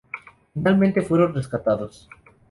[0.55, 2.09] Finalmente fueron rescatados.